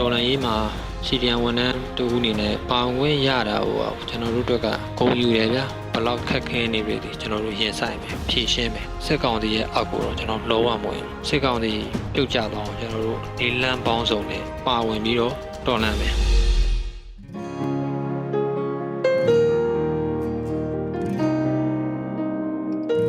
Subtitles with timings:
[0.00, 0.56] ဒေါ်လာရေးမှာ
[1.06, 11.72] စီဒီယန်ဝန်ထမ်းတူအနေနဲ့ပါဝင်ရတာဟိုကျွန်တော်တို့အတွက်ကဂုံယူတယ်ဗျာဘလောက်ခက်ခဲနေပြီဒီကျွန်တော်တို့ရင်ဆိုင်မယ်ဖြည့်ရှင်းမယ်စစ်ကောင်စီရဲ့အောက်ကိုတော့ကျွန်တော်လုံးဝမဝင်စစ်ကောင်စီ
[12.14, 15.34] ပြုတ်ကျသွားအောင်ကျွန်တော်တို့ဒီလမ်းပေါင်းစုံနဲ့ပါဝင်ပြီးတော့
[15.66, 16.14] တော်လှန်မယ်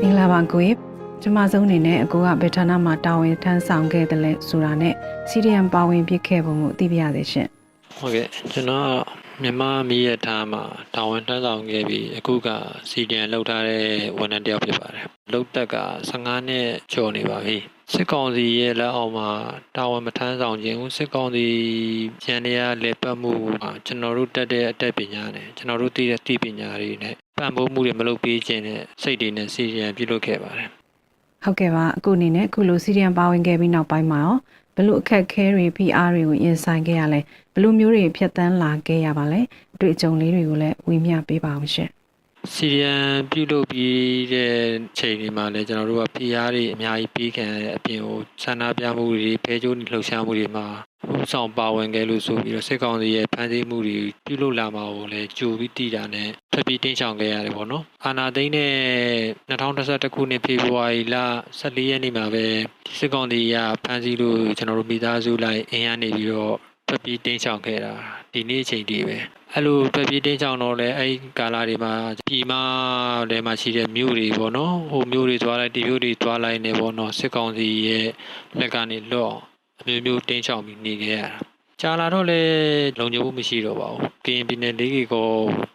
[0.01, 0.88] မင်္ဂလာပါကိုကြီး
[1.23, 4.93] ကျွန်မဆုံးအနေနဲ့အကိုကဘယ်ဌာနမှာတာဝန်ထမ်းဆောင်ခဲ့တယ်လဲဆိုတာနဲ့
[5.29, 7.47] စီရီယံပါဝင်ပြစ်ခဲ့ပုံကိုသိပြရသေးရှင်
[7.97, 10.63] ဟုတ်ကဲ့ကျွန်တော်ကမြန်မာမီးရထားမှာ
[10.95, 12.49] တာဝန်ထမ်းဆောင်ခဲ့ပြီးအခုက
[12.89, 13.85] စီဒီယန်လောက်ထားတဲ့
[14.19, 15.77] ဝန်ထမ်းတစ်ယောက်ဖြစ်ပါတယ်လောက်တက်က
[16.09, 17.57] 15နှစ်ကျော်နေပါပြီ
[17.93, 19.29] စစ်ကောင်စီရဲ့လက်အောက်မှာ
[19.77, 21.45] တာဝန်မထမ်းဆောင်ခြင်းဦးစစ်ကောင်စီ
[22.25, 30.69] ရန်တရားလက်ပတ်မှုမှာကျွန်တော်တို့တက်တဲ့အတက်ပညာနဲ့ကျွန်တော်တို့သိတဲ့သိပညာတွေနဲ့ပံ့ပိုးမှုတွေမလုပ်ပေးခြင်းနဲ့စိတ်တွေနဲ့စီဒီယန်ပြုလုပ်ခဲ့ပါတယ်
[31.43, 34.37] ဟုတ်ကဲ့ပါအခုအနေနဲ့အခုလိုစီရီယံပါဝင်ခဲ့ပြီးနောက်ပိုင်းမှာရော
[34.75, 37.19] ဘယ်လိုအခက်အခဲတွေ PR တွေကိုရင်ဆိုင်ခဲ့ရလဲ
[37.53, 39.41] ဘယ်လိုမျိုးတွေဖြတ်တန်းလာခဲ့ရပါလဲ
[39.75, 41.89] အတွေ့အကြုံလေးတွေကိုလည်းဝေမျှပေးပါအောင်ရှင်
[42.53, 42.95] စီရီယံ
[43.31, 44.55] ပြုလုပ်ပြီးတဲ့
[44.97, 50.67] ချိန်တွေမှာလည်းကျွန်တော်တို့က PR တွေအများကြီးပြီးခံရတဲ့အပြင်ကိုဆန္ဒပြမှုတွေဖဲကြိုးလှုပ်ရှားမှုတွေမှာ
[51.21, 58.73] ဥဆောင်ပါဝင်ခဲ့လို့ဆိုပြီးတော့စစ်ကောင်စီရဲ့ဖမ်းဆီးမှုတွေပြုလုပ်လာမှာကိုလည်းကြိုပြီးတည်တာနဲ့ဖျက်ပြီးတင်းချောင်ခဲ့ရတယ်ပေါ့နော်အာနာသိန်းနဲ့
[59.49, 61.15] 2021ခုနှစ်ဖေဖော်ဝါရီလ
[61.59, 62.45] 14ရက်နေ့မှာပဲ
[62.99, 66.55] စစ်ကောင်စီကဖမ်းဆီးလို့ကျွန်တော်တို့မိသားစုလိုက်အင်အားနေပြီးတော့
[66.89, 67.93] ဖျက်ပြီးတင်းချောင်ခဲ့တာ
[68.33, 69.17] ဒီနေ့အချိန်တည်းပဲ
[69.53, 71.93] အဲ့လိုပြပြတင်းချောင်းတော့လဲအဲ့ဒီကာလာတွေမှာ
[72.27, 72.53] ပြည်မ
[73.31, 78.07] ထဲမှာရှိတဲ့မြို့တွေပေါ့နော်ဟိုမြို့တွေသွားလိုက်ဒီမြို့တွေသွားလိုက်နေပေါ့နော်စစ်ကောင်စီရဲ့
[78.59, 79.41] လက်ကနေလွတ်အောင်
[79.79, 81.31] အမျိုးမျိုးတင်းချောင်းပြီးနေခဲ့ရတာ
[81.81, 82.41] ကြာလာတော့လေ
[82.99, 85.27] လုံခြုံမှုမရှိတော့ပါဘူးကရင်ပြည်နယ်လေးကြီးကို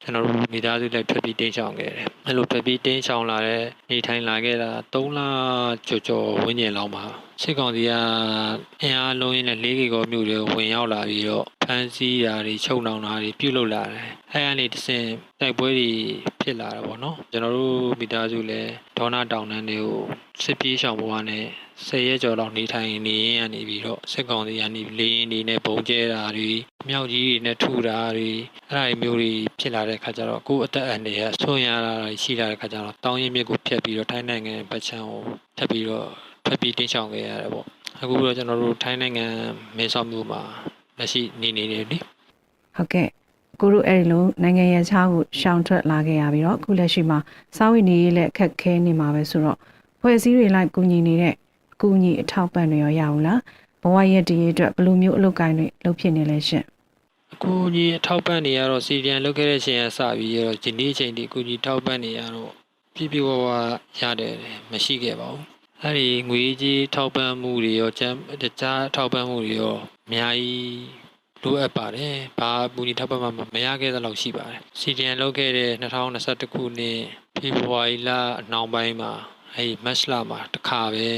[0.02, 5.20] ကျွန်တော်တို့မိသားစုလိုက်ဖြတ်ပြီးတင်းချောင်းခဲ့တယ်အဲ့လိုဖြတ်ပြီးတင်းချောင်းလာတဲ့နေထိုင်လာခဲ့တာ3လ
[5.88, 7.04] ကျော်ကျော်ဝန်းကျင်လောက်မှာ
[7.42, 7.92] စစ်ကောင်စီက
[8.82, 15.08] အင်အားလုံးရင်းနဲ့လေးကြီးကိုမြို့တွေဝင်ရောက်လာပြီးတော့ဖမ်းဆီးတာတွေချုပ်နှောင်တာတွေပြုလုပ်လာတယ်။အဲအနေတစ်ဆင့်
[15.40, 15.90] တိုက်ပွဲတွေ
[16.40, 20.00] ဖြစ်လာတာပေါ့နော်။ကျွန်တော်တို့မိသားစုလည်းဒေါနာတောင်တန်းတွေကို
[20.42, 21.44] စစ်ပြေးရှောင်ဘဝနဲ့
[21.86, 26.50] ဆယ်ရက်ကျော်လောက်နေထိုင်နေရင်းကနေပြီးတော့စစ်ကောင်စီကနေလေရင်တွေနဲ့ပုံကျဲတာတွေ
[26.88, 28.30] မြောက်ကြီးတွေနဲ့ထူတာတွေ
[28.68, 35.22] အဲ့ဒါတွေမျိုးတွေဖြစ်လာတဲ့ခါကျတော့ကိုယ့်အသက်အန္တရာယ်ဆွံ့ရတာတွေရှိလာတဲ့ခါကျတော့တောင်းရင်မြစ်ကိုဖျက်ပြီးတော့ထိုင်းနိုင်ငံဗတ်ချံကို
[35.58, 36.08] ထပ်ပြီးတော့
[36.44, 37.66] ဖက်ပြီးတင်းချောင်ခဲ့ရတယ်ပေါ့။
[38.02, 39.26] အခုတော့ကျွန်တော်တို့ထိုင်းနိုင်ငံ
[39.76, 40.40] မဲဆောက်မြို့မှာ
[40.98, 41.98] လက်ရှိနေနေတယ်လေ
[42.76, 43.08] ဟုတ်ကဲ့
[43.60, 47.18] ကိုတို့အဲ့ဒီလိုနိုင်ငံရဲ့ခြားကိုရှောင်ထွက်လာခဲ့ရပြီးတော့အခုလက်ရှိမှာ
[47.56, 49.58] စာဝိနေရေးလက်အခက်ခဲနေမှာပဲဆိုတော့
[50.00, 51.34] ဖွဲ့စည်းတွေလိုက်ကူညီနေတဲ့
[51.72, 53.40] အကူအညီအထောက်ပံ့တွေရောရအောင်လား
[53.82, 56.64] ဘဝရဲ့တည်ရအတွက်ဘယ်လိုမျိုးအလုပ်ကိုင်းတွေလုပ်ဖြစ်နေလဲရှင်
[57.32, 62.50] အခုကြီးအထောက်ပံ့နေရတော့စီဒီယန်လုပ်ခဲ့တဲ့ချိန်ကစပြီးရတော့ဒီနေ့ချိန်ဒီအခုကြီးထောက်ပံ့နေရတော့
[62.94, 63.46] ပြည့်ပြည့်ဝဝ
[64.00, 64.34] ရတယ်
[64.70, 65.53] မရှိခဲ့ပါဘူး
[65.86, 70.82] အဲ့ဒီငွေကြီးထောက်ပံ့မှုတွေရောကျန်းတခြားထောက်ပံ့မှုတွေရောအများကြီး
[71.42, 76.98] လိုအပ်ပါတယ်ဘာပူညီထောက်ပံ့မှမရခဲ့သလောက်ရှိပါတယ်စီဒီယန်လုပ်ခဲ့တဲ့2021ခုနှစ်
[77.36, 79.12] ဖေဖော်ဝါရီလအနောက်ပိုင်းမှာ
[79.54, 81.08] အဲ့ဒီမတ်လမှာတစ်ခါပဲ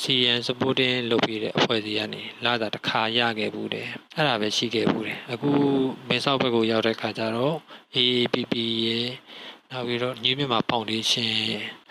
[0.00, 5.50] CN supporting လုပ်ပြီးတဲ့အဖွဲ့အစည်းကနေလာတာတစ်ခါရခဲ့ဘူးတယ်အဲ့ဒါပဲရှိခဲ့ဘူးတယ်အခု
[6.08, 7.56] မင်းဆောက်ဘက်ကိုရောက်တဲ့ခါကျတော့
[7.96, 8.54] AAPP
[8.86, 9.08] ရဲ့
[9.70, 11.30] နောက်ပြီးတော့ New Myanmar Foundation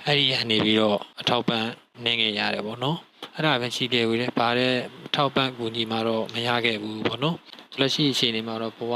[0.06, 1.66] အဲ့ဒီကနေပြီးတော့အထောက်ပံ့
[2.06, 2.98] နေငယ်ရတယ်ပေါ့နော်
[3.36, 4.74] အဲ့ဒါပဲရှိခဲ့ဘူးတယ်ဘာတဲ့
[5.06, 7.38] အထောက်ပံ့ကူညီမှာတော့မရခဲ့ဘူးပေါ့နော်
[7.80, 8.94] လက်ရှိအချိန်လေးမှာတော့ဘဝ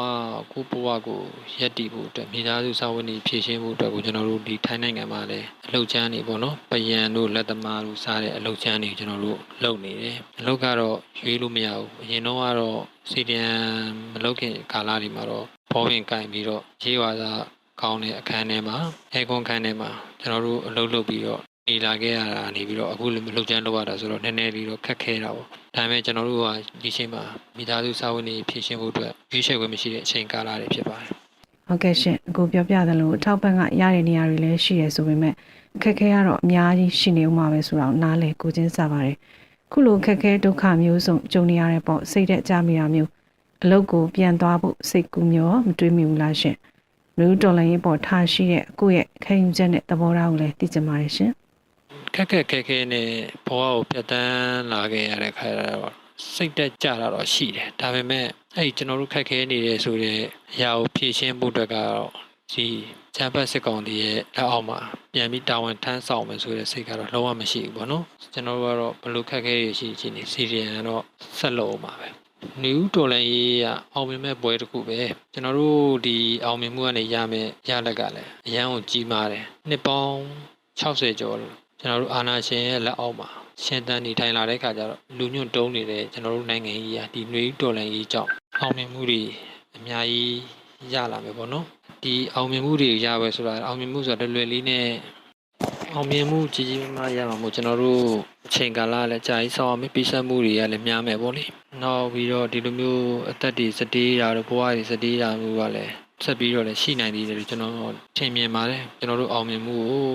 [0.52, 1.22] ကိုဘဝကို
[1.60, 13.62] ရက်တည်ဖို့အတွက်မိသားစုစာဝန်တွေဖြည့်ရှင်းဖို့အတွက်ကိုကျွန်တော်တို့ဒီထိုင်းနိုင်ငံမှာလည်းအလုပ်ချမ်းနေပေါ့နော်ပယံတို့လက်သမားတို့စားတဲ့အလုပ်ချမ်းတွေကျွန်တော်တို့လုပ်နေတယ်အလုပ်ကတော့ရွေးလို့မရဘူးအရင်တော့ကတော့စီဒီယန်
[14.14, 17.32] မလုပ်ခင်ကာလတွေမှာတော့ဘောဝင်ကင်ပြီးတော့ရေးဝါစာ
[17.82, 18.78] ကောင်းတဲ့အခန်းထဲမှာ
[19.14, 26.48] အဲကွန်ခန်းထဲမှာကျွန်တော်တို့အလုပ်လုပ်ပြီးတော့ နေလာခဲ့ရတာနေပြီးတော့အခုလည်းမလုပ်ချမ်းလုပ်ရတာဆိုတော့နည်းနည်းလေးတော့ခက်ခဲတာပေါ့ဒါပေမဲ့ကျွန်တော်တို့က
[26.84, 27.24] ဒီချိန်မှာ
[27.58, 31.10] မိသားစုစာဝန်တွေဖြည့်ရှင်းဖို့အတွက်ရွေးချယ်ခွင့်မရှိတဲ့အချိန်ကာလတွေဖြစ်ပါတယ်
[31.68, 35.34] ဟုတ်ကဲ့ရှင်အခုပြောပြသလိုအထောက်ပံ့ကရတဲ့နေရာတွေလည်းရှိရဆိုပေမဲ့
[35.76, 39.18] အခက်ခဲကတော့အများကြီးရှိနေဦးမှာပဲဆိုတော့နားလေကိုချင်းစားပါတယ်
[39.72, 43.10] ခုလိုအခက်ခဲဒုက္ခမျိုးစုံကြုံနေရတဲ့ပေါ့စိတ်တဲ့ကြမိတာမျိုး
[43.64, 46.56] အလုပ်ကိုပြန်သွားဖို့စိတ်ကူးမျိုးမတွေးမိဘူးလားရှင်
[47.20, 51.34] လူတော်လည်းပေါ့ထားရှိတဲ့ကိုယ့်ရဲ့ခံယူချက်နဲ့သဘောထားကိုလည်းသိကြပါတယ်ရှင်
[52.16, 53.10] ခက်ခက်ခဲခဲနဲ့
[53.48, 55.94] ဘဝကိုပြတ်တန်းလာခဲ့ရတဲ့ခါကျတော့
[56.34, 58.26] စိတ်တက်ကြတာတော့ရှိတယ်ဒါပေမဲ့
[58.56, 60.20] အဲ့ဒီကျွန်တော်တို့ခက်ခဲနေတယ်ဆိုတဲ့
[60.54, 62.10] အရာကိုဖြည့်ရှင်းဖို့အတွက်ကတော့
[62.54, 62.68] ဒီ
[63.16, 64.80] ချမ်းပတ်စစ်ကောင်တီရဲ့လက်အောက်မှာ
[65.14, 71.04] ပြန်ပြီးတာဝန်ထမ်းဆောင်မယ်ဆိုတဲ့စိတ်ကတော့လုံးဝမရှိဘူးပေါ့နော်ကျွန်တော်တို့ကတော့ဘလို့ခက်ခဲရရှိချင်းနေစီရီယန်ကတော့
[71.38, 72.10] ဆက်လို့မှာပဲ
[72.64, 75.00] နယူးတော်လန်ရေးကအောင်မြင်မဲ့ပွဲတစ်ခုပဲ
[75.34, 80.18] ကျွန်တော်တို့ဒီအောင်မြင်မှုကနေရမယ်ရလက်ကလည်းအရန်ကိုကြီးမားတယ်နှစ်ပေါင်း
[80.80, 83.28] 60ကျော်လို့ ကျွန်တော်တို့အာနာရှင်ရဲ့လက်အောက်မှာ
[83.64, 89.22] ရှင်တန်းနေထိုင်လာတဲ့ခါကျတော့လူညွန့်တုံးနေတဲ့ကျွန်တော်တို့နိုင်ငံကြီးကဒီຫນွေဒေါ်လာကြီးကြောင့်အအောင်မြင်မှုတွေ
[89.76, 90.38] အများကြီး
[90.94, 91.66] ရလာမယ်ပေါ့နော်
[92.04, 94.88] ဒီအောင်မြင်မှုတွေရပဲဆိုတာအောင်မြင်မှုဆိုတာလွယ်လွယ်လေးနဲ့
[95.94, 98.06] အောင်မြင်မှုကြီးကြီးမားမားရမှာမို့ကျွန်တော်တို့
[98.48, 101.44] အချိန်ကာလလည်းကြာကြီးဆောက်အောင်ပြီးဆက်မှုတွေကလည်းများမယ်ပေါ့လေ
[101.82, 105.94] နောက်ပြီးတော့ဒီလိုမျိုးအသက်တွေစတေးတာတို့ဘဝတွေစတေးတာမျိုးကလည်း
[106.26, 107.74] ဆက်ပြီးတော့လည်းရှိနိုင်သေးတယ်လို့ကျွန်တော်
[108.18, 110.06] ထင်မြင်ပါတယ်ကျွန်တော်တို့အောင်မြင်မှုကို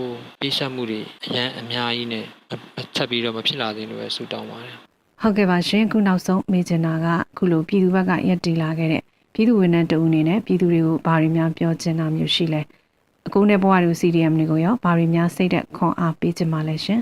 [0.41, 2.25] ပြီးဆက်မှုတွေအရန်အများကြီးနဲ့
[2.97, 4.77] ဆက်ပြီးတော့မဖြစ်လာသေးလို့ပဲဆုတောင်းပါတယ်
[5.23, 7.07] ဟုတ်ကဲ့ပါရှင်ခုနောက်ဆုံးမေဂျင်နာက
[7.37, 9.03] ခုလိုပြည်သူဘက်ကရက်တီလာခဲ့တဲ့
[9.35, 12.63] ပြည်သူဝန်ထမ်းတဦးအနေနဲ့ပြည်သူတွေကိုဘာတွေများပြောချင်တာမျိုးရှိလဲ
[13.27, 17.01] အကုန်းတဲ့ဘဝတွေကို CDM တွေကိုရောဘာတွေများစိတ်သက်ခွန်အားပေးချင်ပါလဲရှင်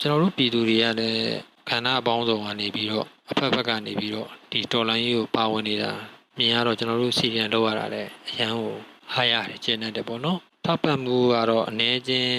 [0.00, 1.22] ကျွန်တော်တို့ပြည်သူတွေကလည်း
[1.68, 5.92] ခန္ဓာအပေါင်းစုံကနေပြီးတော့အဖက်ဖက်ကနေပြီးတော့ဒီတော်လိုင်းကြီးကိုပါဝင်နေတာ
[6.40, 8.72] မြင်ရတော့ကျွန်တော်တို့စီရီယံလောက်ရတာလည်းအရန်ကို
[9.12, 12.30] ဟာရတယ်ကျင်းတဲ့ပေါ့နော်ထောက်ပံ့မှုကတော့အနေချင်း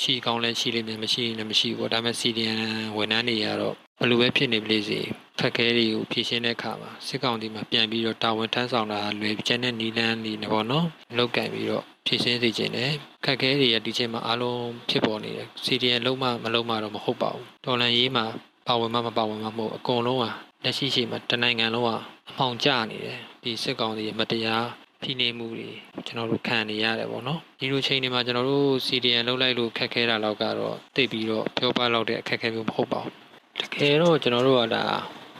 [0.00, 2.56] ရှိကောင်းလဲရှိလိမ့်မယ်မရှိရင်လည်းမရှိဘူးပေါ့ဒါပေမဲ့စီရီယံ
[2.96, 5.00] ဝန်ထမ်းတွေကတော့ဘယ်လိုပဲဖြစ်နေပလိစေ
[5.38, 10.86] ဖက်ခဲတွေကိုဖြည့်ရှင်းတဲ့အခါမှာစစ်ကောင်စီမှာပြန်ပြီးတော့တာဝန်ထမ်းဆောင်တာလွယ်ကျန်တဲ့နီလန်းနေနေပေါ့နော်
[11.16, 12.92] လောက်ကင်ပြီးတော့ဖြည့်ရှင်းစေခြင်းတယ်
[13.24, 18.24] ခက်ခဲတွေရဒီချိန်မှာအားလုံးဖြစ်ပေါ်နေတယ်စီရီယံလုံးမမလုံးမတော့မဟုတ်ပါဘူးတော်လန်ရေးမှာ
[18.66, 20.30] ပါဝင်မမပါဝင်မမဟုတ်အကုန်လုံးဟာ
[20.64, 21.96] လက်ရှိချိန်မှာတနိုင်ငံလုံးဟာ
[22.30, 24.66] အမှောင်ကျနေတယ်ဒီစစ်ကောင်စီရဲ့မတရား
[25.02, 25.70] ဖိနှိပ်မှုတွေ
[26.06, 33.12] ကျွန်တော်တို့ခံနေရတယ်ပေါ့နော်ဒီလိုချိန်တွေမှာကျွန်တော်တို့ CDN လောက်လိုက်လို့ခက်ခဲတာတော့ကတော့တိတ်ပြီးတော့ပြောပလောက်တဲ့အခက်အခဲမျိုးမဟုတ်ပါဘူး
[33.60, 34.84] တကယ်တော့ကျွန်တော်တို့ကဒါ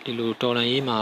[0.05, 1.01] ဒီလိုတော်လန်ရေးမှာ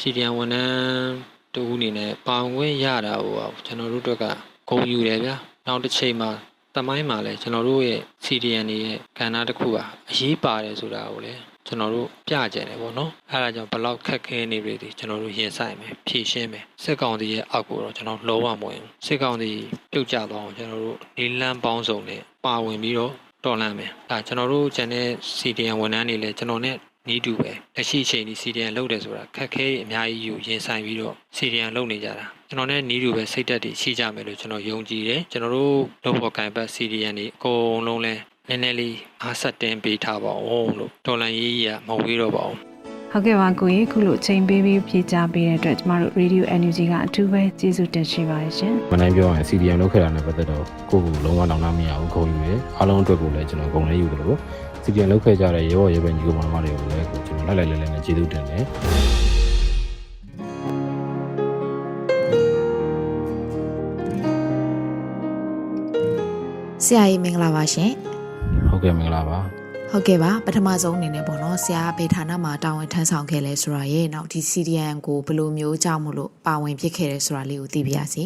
[0.00, 1.14] CDN ဝန်ထမ်း
[1.54, 3.36] တူအနေနဲ့ပါဝင်ရတာဟို
[3.66, 4.24] ကျွန်တော်တို့အတွက်က
[4.68, 5.34] ဂုဏ်ယူတယ်ဗျာ
[5.66, 6.30] နောက်တစ်ချိန်မှာ
[6.74, 19.50] တမိုင်းမှာလည်းကျွန်တော်တို့ရဲ့ CDN တွေရဲ့ကဏ္ဍတစ်ခုပါအရေးပါတယ်ဆိုတာကိုလည်း ကျွန်တော်တို့ပြကြတယ်ပေါ့နော်အဲဒါကြောင့်ဘလောက်ခက်ခဲနေပြီဒီကျွန်တော်တို့ရင်ဆိုင်မယ်ဖြည့်ရှင်းမယ်စစ်ကောင်စီရဲ့အောက်ကိုတော့ကျွန်တော်လုံးဝမဝင်ဘူးစစ်ကောင်စီ
[19.92, 23.12] ပြုတ်ကျသွားအောင်ကျွန်တော်တို့လေးလန်းပေါင်းစုံနဲ့ပါဝင်ပြီးတော့
[23.44, 25.08] တော်လန့်မယ်အဲကျွန်တော်တို့ကျန်တဲ့
[25.38, 26.76] CDN ဝန်ထမ်းတွေလည်းကျွန်တော်နဲ့
[27.08, 38.14] နီးတူပဲလက်ရှိအချိန်ဒီ CDN လုပ်တယ်ဆိုတာခက်ခဲအများကြီးယူရင်ဆိုင်ပြီးတော့ CDN လုပ်နေကြတာကျွန်တော်နဲ့နီးတူပဲစိတ်သက်တွေရှိကြမယ်လို့ကျွန်တော်ယုံကြည်တယ်ကျွန်တော်တို့လုပ်ဖို့ကံပတ် CDN တွေအကုန်လုံးလဲ
[38.48, 42.58] နည်းနည်းလေးအားဆက်တင်ပေးထားပါအောင်လို့တော်လန်ရေးကြီးကမဝေးတော့ပါဘူး
[43.12, 54.36] ဟုတ်ကဲ့ပါကိုကြီးခုလိုချိန်ပေးပြီးဖြေချပေးတဲ့အတွက်ကျမတို့ Radio Energy ကအထူးပဲကျေးဇူးတင်ရှိပါတယ်ရှင်မနိုင်ပြောရင် CDM လောက်ခဲ့တာနဲ့ပတ်သက်တော့ကိုယ့်ကိုယ်လုံးဝတောင်းတမရဘူးခုံယူတယ်အားလုံးအတွက်ကိုလည်းကျွန်တော်ဂုဏ်လေးယူတယ်လို့
[54.84, 58.64] CDM လောက်ခဲ့ကြတဲ့ရေဘော်ရေဘက်ညီကောင်မတွေကိုလည်းကိုကျွန်တော်လိုက်လိုက်လဲလဲနဲ့ကျေးဇူးတင်တယ်
[66.84, 67.92] ဆရာကြီးမင်္ဂလာပါရှင်
[68.68, 69.38] ဟုတ်ကဲ့မင်္ဂလာပါ
[69.90, 78.24] ဟုတ်ကဲ့ပါပထမဆုံးအနေနဲ့ပေါ့နော်ဆရာကဘေဌာနမှာတာဝန်ထမ်းဆောင်ခဲ့လဲဆိုတာရဲ့နောက်ဒီ CDN ကိုဘယ်လိုမျိုးကြောက်မလို့ပါဝင်ဖြစ်ခဲ့တယ်ဆိုတာလေးကိုသိပြရစီ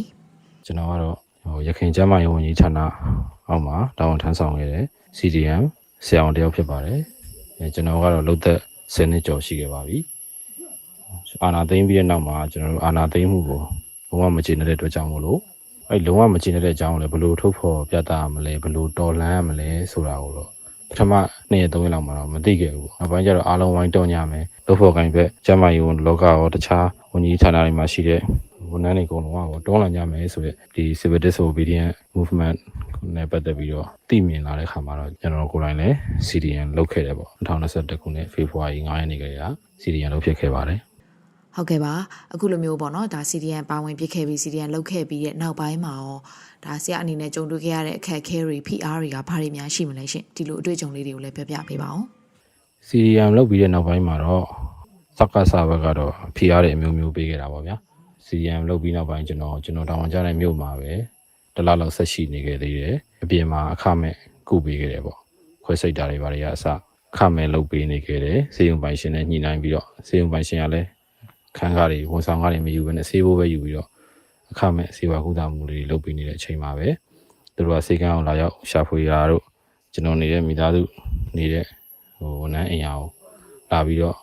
[0.67, 2.79] ကျွန်တော်ကတော့ဟိုရခိုင်ကျမ်းမာရေးဝန်ကြီးဌာန
[3.49, 4.85] အောက်မှာတာဝန်ထမ်းဆောင်ခဲ့တဲ့
[5.19, 5.62] CDM
[6.06, 6.99] ဆရာဝန်တယောက်ဖြစ်ပါတယ်
[7.59, 8.59] အဲကျွန်တော်ကတော့လုံသက်
[8.94, 9.99] 10နှစ်ကျော်ရှိခဲ့ပါပြီ
[11.43, 13.61] အာနာသိမ့်ပြီးတဲ့နောက်မှာကျွန်တော်တို့အာနာသိမ့်မှုကို
[14.09, 15.41] လုံးဝမကျေနပ်တဲ့အတွက်ကြောင့်မို့လို့
[15.92, 20.48] အဲလုံးဝမကျေနပ်တဲ့အကြောင်းကိုလည်းဘယ်လိုထုတ်ဖော်ပြသရမလဲဘယ်လိုတော်လှန်ရမလဲဆိုတာကိုတော့
[20.90, 21.12] ပထမ
[21.50, 28.20] နေ့ရက်သုံးရက်လောက်မှာတော့မသိခဲ့ဘူးပေါ့နောက်ပိုင်းကျတော့အားလုံးဝိုင်းတောင်းကြမယ်လို့ဖို့ကိုင်းဘက်ကျမ်းမာရေးဝန်လောကရောတခြားဝန်ကြီးဌာနတွေမှာရှိတဲ့
[28.70, 32.58] ဝန်ထမ်းတွေအကုန်လုံးကတောင်းလာကြမယ်ဆိုရက်ဒီ civil disobedience movement
[33.16, 35.94] နဲ့ပတ်သက်ပြီးတော့သိမြင်လာတဲ့ခါမှာတော့ကျွန်တော်ကိုယ်တိုင်လည်း
[36.26, 39.44] CDN လုပ်ခဲ့တယ်ပေါ့2021ခုနှစ်ဖေဖော်ဝါရီ9ရက်နေ့ကလေးက
[39.82, 40.81] CDN လုပ်ဖြစ်ခဲ့ပါတယ်
[41.56, 41.94] ဟုတ်ကဲ့ပါ
[42.34, 46.16] အခုလိုမျိုးပေါ့နော်ဒါ CDN ပါဝင်ဖြစ်ခဲ့ပြီး CDN လောက်ခဲ့ပြီးတဲ့နောက်ပိုင်းမှာရော
[46.64, 52.00] ဒါဆရာအနေနဲ့ကြုံတွေ့ခဲ့ရတဲ့အခက်အခဲတွေ PR တွေကဘာတွေများရှိမလဲရှင်ဒီလိုအတွေ့အကြုံလေးတွေကိုလည်းပြောပြပေးပါဦး
[52.88, 54.44] CDM လုပ်ပြီးတဲ့နောက်ပိုင်းမှာတော့
[55.19, 57.76] စက္ကစဘက်ကတော့ဖိအားတွေအမျိုးမျိုးပေးခဲ့တာပေါ့ဗျာ
[58.26, 60.92] CDM လုပ်ပြီးနောက်ပိုင်းကျွန်တော်ကျွန်တော်တောင်းကြတဲ့မြို့မှာပဲ
[61.54, 64.14] တစ်လလောက်ဆက်ရှိနေခဲ့သေးတယ်အပြင်မှာအခမဲ့
[64.48, 65.19] ကုပေးခဲ့တယ်ပေါ့
[65.64, 66.64] ခွဲစိတ်တာတွေဘာတွေကအစ
[67.14, 70.88] အခမဲ့လုပ်ပေးနေခဲ့တယ်စေယုံပိုင်ရှင်နဲ့ညှိနှိုင်းပြီးတော့စေယုံပိုင်ရှင်ကလည်း
[71.56, 73.88] ခန်းကားတွေဝန်ဆောင်ကားတွေမယူဘဲနဲ့ဆေးဖို့ပဲယူပြီးတော့
[74.50, 76.88] အခမဲ့စေဝါကုသမှုတွေလုပ်ပေးနေတဲ့အချိန်မှာပဲ
[77.54, 79.44] သူတို့ကစေကန်းအောင်လာရောက်ရှာဖွေတာတို့
[79.92, 80.82] ကျွန်တော်နေတဲ့မိသားစု
[81.36, 81.64] နေတဲ့
[82.19, 83.08] ဟိုဝန်ထမ်းအိမ်ယာကို
[83.70, 84.16] လာပြီးတော့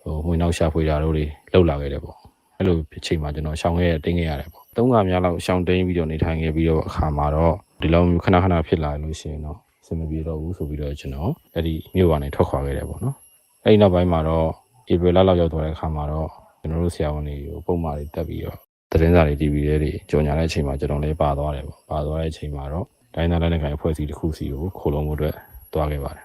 [0.00, 2.16] ဟိုဝင်နောက်ရှာဖွေတာတို့တွေလောက်လာခဲ့တယ်ပေါ့
[2.56, 13.16] အဲ့လိုဖြစ်ချိန်မှာကျွန်တော်ရှောင်ခဲ့ရတင်းခဲ့ရတယ်ပေါ့သုံးကများလောက်ရှောင်တင်းပြီးတော့နေထိုင်ခဲ့ပြီးတော့အခါမှာတော့ဒီလိုမျိုးခဏခဏဖြစ်လာလို့ရှိရင်တော့စင်မပြေတော့ဘူးဆိုပြီးတော့ကျွန်တော်အဲ့ဒီမြို့ကနေထွက်ခွာခဲ့တယ်ပေါ့နော်
[13.64, 14.46] အဲ့ဒီနောက်ပိုင်းမှာတော့
[14.92, 16.28] ဧပြီလလောက်ရောက်သွားတဲ့အခါမှာတော့
[16.66, 18.56] ကျွန်တော်တို့ဆရာဝန်တွေကိုပုံမှန်တွေတက်ပြီးတော့
[18.90, 25.34] သတင်းစာတွေ TV တွေကြော်ညာတဲ့အချိန်မှာကျွန်တော်လည်းပါသွားတယ်ပေါ့ပါသွားတဲ့အချိန်မှာတော့တိုင်းသားလက်နက်ကိုင်အဖွဲ့အစည်းတစ်ခုစီကိုခိုးလုံးမှုအတွက်
[25.74, 26.24] တွားခဲ့ပါတယ်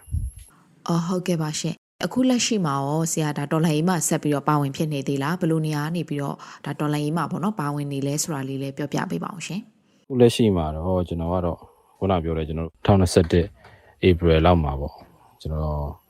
[0.88, 9.62] အော်ဟုတ်ကဲ့ပါရှင်အခုလက်ရှိမှာရောဆရာဒါတော်လိုင်းကြီးမှာဆက်ပြီးတော့ပါဝင်ဖြစ်နေသေးလားဘယ်လိုနေရာကနေပြီးတော့ဒါတော်လိုင်းကြီးမှာပေါ့နော်ပါဝင်နေလဲဆိုတာလေးလည်းပြောပြပေးပါအောင်ရှင်
[10.08, 11.58] ခုလက်ရှိမှာတော့ကျွန်တော်ကတော့
[11.98, 14.94] ခုနပြောတဲ့ကျွန်တော်2021 April လောက်မှာပေါ့
[15.42, 16.01] ကျွန်တော်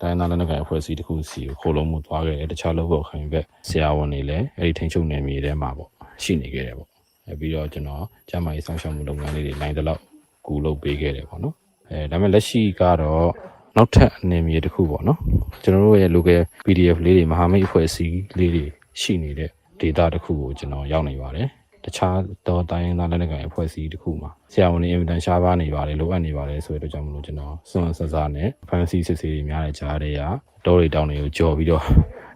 [0.00, 5.90] တိုင်းသားလက်နက်ကိုင်အဖွဲ့အစည်းတစ်ခုစီကိုခိုးလုံးမှုသွားခဲ့တယ်တခြားလောက်ဖို့ခံဘက်ဆရာဝန်တွေလည်းအဲ့ဒီထိန်ချုပ်နယ်မြေထဲမှာပေါ့
[6.22, 6.88] ရှိနေခဲ့တယ်ပေါ့
[7.28, 10.00] အဲပြီးတော့ကျွန်တော်ကျန်းမာရေးဆောင်ရှောက်မှုလုပ်ငန်းလေးတွေနိုင်တဲ့လောက်
[10.46, 11.54] ကူလုပ်ပေးခဲ့တယ်ပေါ့နော်
[11.90, 13.28] အဲဒါပေမဲ့လက်ရှိကတော့
[13.76, 15.18] နောက်ထပ်အနေမြေတစ်ခုပေါ့နော်
[15.62, 18.64] ကျွန်တော်တို့ရဲ့ local PDF လေးတွေမဟာမိတ်အဖွဲ့အစည်းလေးတွေ
[19.00, 21.48] ရှိနေတဲ့ data တစ်ခုကိုကျွန်တော်ရောက်နေပါတယ်
[21.84, 30.20] တခြားတော့တိုင်းရင်းသားလက်နက်ကိုင်အဖွဲ့အစည်းတစ်ခုမှာဆရာဝန်တွေအင်မတန်ရှားပါနေပါတယ်လိုအပ်နေပါတယ်ဆိုတဲ့အတွက်ကြောင့်မလို့ကျွန်တော်စွန့်ဆက်စားနဲ့ fancy စစ်စစ်တွေများတဲ့ကြားတွေက
[30.64, 31.84] တောတွေတောင်တွေကိုကြော်ပြီးတော့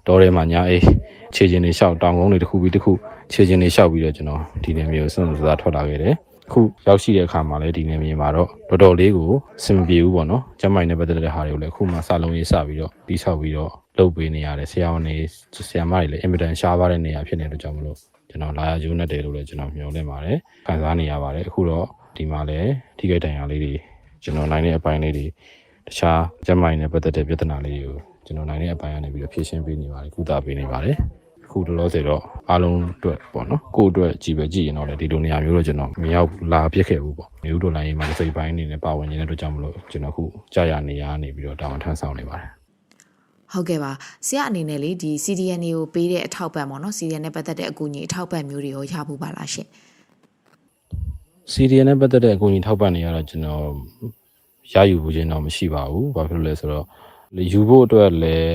[0.06, 0.82] တောထဲမှာညာအေး
[1.34, 2.92] ခြေချင်းတွေလျှောက်တောင်ကုန်းတွေတစ်ခုပြီးတစ်ခု
[3.32, 6.14] ခြေချင်းတွေလျှောက်ပြီးတော့ကျွန်တော်ဒီနေမျိုးစွန့်ဆက်စားထွက်လာခဲ့တယ်
[6.52, 9.30] ခုရောက်ရှိတဲ့အခါမှာလည်းဒီနေမြေမှာတော့တော်တော်လေးကို
[9.64, 15.16] စင်မပြေဘူးပေါ့နော်ကျမိုင်းနဲ့ပတ်သက်တဲ့ဟာတွေကိုလည်းအခုမှစလုံးရေးစပြီးတော့တိဆောက်ပြီးတော့လုပ်ပေးနေရတယ်ဆရာဝန်တွေ
[15.68, 17.96] ဆရာမတွေလည်းအင်မတန်ရှားပါတဲ့နေရာဖြစ်နေတဲ့အတွက်ကြောင့်မလို့
[18.34, 21.86] ကျွန်တော်လာရကျိုးနဲ့တယ်လို့လည်းကျွန်တော်မျှော်လင့်ပါတယ်ခံစားနေရပါတယ်အခုတော့
[22.16, 23.74] ဒီမှာလည်းထိခိုက်ဒဏ်ရာလေးတွေ
[24.22, 25.28] ကျွန်တော်နိုင်တဲ့အပိုင်းလေးတွေတ
[25.96, 30.96] ခြားကျမိုင်းနဲ့ပတ်သက်တဲ့ပြဿနာလေးတွေကိုကျွန်တော်နိုင်တဲ့အပိုင်းကနေပြီးတော့ဖြေရှင်းပေးနေပါတယ်ကုသပေးနေပါတယ်
[31.44, 40.24] အခုလောလောဆယ်တော့အားလုံးအတွက်ပေါ့နော်ကိုယ့်အတွက်ကြည်ပဲကြည်ရင်တော့လေဒီလိုနေရာမျိုးတော့ကျွန်တော်မရောက်လာပြစ်ခဲ့ဘူးပေါ့မြို့တော်လိုင်းရေးမှာစိတ်ပိုင်းအနေနဲ့ပါဝင်နေတဲ့အတွက်ကြောင့်မလို့ကျွန်တော်အခု
[40.54, 42.63] ကြာရနေရနေပြီးတော့တာဝန်ထမ်းဆောင်နေပါတယ်
[43.54, 43.92] ဟုတ်ကဲ့ပါ
[44.26, 49.66] ဆရာအနေနဲ့လေဒီ CDN တွေကိုပေးတဲ့အထောက်ပံ့ပေါ့နော် CDN နဲ့ပတ်သက်တဲ့အကူအညီအထောက်ပံ့မျိုးတွေရောရဖို့ပါလားရှင်
[51.52, 53.64] CDN နဲ့ပတ်သက်တဲ့အကူအညီထောက်ပံ့နေရတော့ကျွန်တော်
[54.72, 56.84] ရယူဖို့ခြင်းတော့မရှိပါဘူး။ဘာဖြစ်လို့လဲဆိုတော့
[57.52, 58.54] ယူဖို့အတွက်လည်း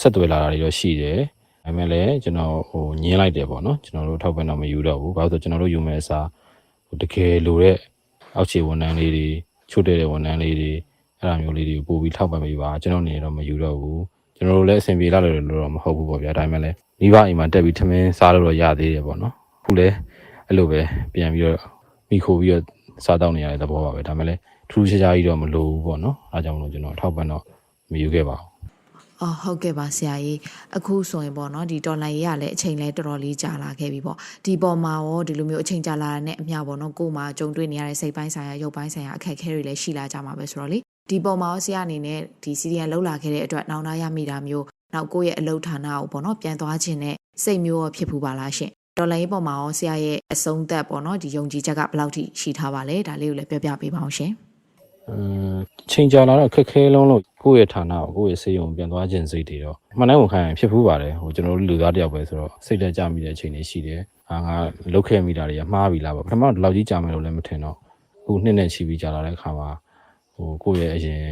[0.00, 1.18] ဆက်သွယ်လာတာတွေတော့ရှိတယ်။
[1.64, 6.26] ဒါပေမဲ့လည်းကျွန်တော်ဟိုညင်းလိုက်တယ်ပေါ့နော်။ကျွန်တော်တို့ထောက်ပံ့တော့မယူတော့ဘူး။ဘာလို့လဲဆိုတော့ကျွန်တော်တို့ယူမဲ့အစား
[6.86, 7.76] ဟိုတကယ်လိုတဲ့
[8.36, 9.26] အောက်ခြေဝန်ထမ်းလေးတွေ
[9.70, 10.72] ချို့တဲ့တဲ့ဝန်ထမ်းလေးတွေ
[11.18, 14.00] အဲ့လိုမျိုးလေးတွေကိုပို့ပြီးထောက်ပံ့ပေးပါကျွန်တော်နေတော့မယူတော့ဘူး။
[14.38, 19.94] ကျွန်တော်တို့လည်းအဆင်ပြေလာလို့လို့တော့မဟုတ်ဘူးပေါ့ဗျာ။ဒါပေမဲ့လည်းမိဘအိမ်မှာတက်ပြီးထမင်းစားလို့တော့ရသေးတယ်ပေါ့နော်။အခုလည်း
[20.46, 20.80] အဲ့လိုပဲ
[21.14, 21.58] ပြန်ပြီးတော့
[22.10, 22.62] မိခိုပြီးတော့
[23.04, 24.40] စားတောင်းနေရတဲ့သဘောပါပဲဒါပေမဲ့လည်း
[24.70, 27.42] ထူးခြားခြားကြီးတော့မလိုဘူးပေါ့နော်အားကြောင့်မလို့ကျွန်တော်ထောက်ပံ့တော့
[27.92, 28.48] မယူခဲ့ပါဘူး
[29.20, 30.38] အော်ဟုတ်ကဲ့ပါဆရာကြီး
[30.76, 54.32] အခုဆိုရင်ပေါ့နော်ဒီတော်လိုင်းရေးကလည်းအချိန်လဲတော်တော်လေးကြာလာခဲ့ပြီပေါ့ဒီပေါ်မှာရောဒီလိုမျိုးအချိန်ကြာလာတဲ့နဲ့အမျှပေါ့နော်ကို့မှာကြုံတွေ့နေရတဲ့စိတ်ပိုင်းဆိုင်ရာရုပ်ပိုင်းဆိုင်ရာအခက်အခဲတွေလည်းရှိလာကြမှာပဲဆိုတော့လေ ဒီပေါ်မှာရောဆရာအနေနဲ့ဒီ CDN လောက်လာခဲ့တဲ့အတွက်နောင်တရမိတာမျိုးနောက်ကိုယ့်ရဲ့အလုပ်ဌာနကိုပေါ့နော်ပြန်သွားခြင်းနဲ့စိတ်မျိုးရောဖြစ်ဖူးပါလားရှင်တော်လိုင်းရေးပေါ်မှာရောဆရာရဲ့အဆုံးသက်ပေါ့နော်ဒီယုံကြည်ချက်ကဘယ်လောက်ထိရှိထားပါလဲဒါလေးကိုလည်းပြောပြပေးပါအောင်ရှင်
[55.08, 55.60] အင်း
[55.90, 64.00] ချိန်ကြာလာတော့ခက်ခဲလုံးလို့ကိုယ့်ရဲ့ဌာနကိုကိုယ့်ရဲ့စေယုံပြန်သွားခြင်းစိတ်တွေတော့မှန်တိုင်းဝန်ခံရင်ဖြစ်ဖူးပါတယ်ဟိုကျွန်တော်တို့လူသားတယောက်ပဲဆိုတော့စိတ်လက်ကြမိတဲ့အချိန်တွေရှိတယ်
[64.30, 64.56] အာငါ
[64.92, 67.76] လုတ်ခဲ့မိတာတွေကမှားပြီလားပေါ့ပထမတော့ဒီလောက်ကြီးကြာမယ်လို့လည်းမထင်တော့
[68.24, 69.70] အခုနှစ်နဲ့ချီပြီးကြာလာတဲ့အခါမှာ
[70.38, 71.22] ဟိုကိုယ့်ရဲ့အရင်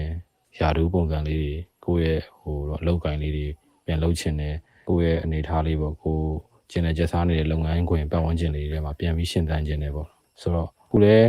[0.59, 3.47] ယာဒူးပုံစံလေးတွေကိုယ့်ရဲ့ဟိုတော့အလုပ်ကိုင်လေးတွေ
[3.87, 4.55] ပြန်လုပ်ချင်တယ်
[4.89, 6.29] ကိုယ့်ရဲ့အနေအထားလေးပေါ့ကိုယ်
[6.71, 10.09] ကျင်တဲ့ကျက်စားနေတဲ့လုပ်ငန်းခွင်ပတ်ဝန်းကျင်လေးတွေထဲမှာပြန်ပြီးရှင်းသန်ခြင်းတယ်ပေါ့
[10.41, 11.25] ဆိုတော့အခုလည်း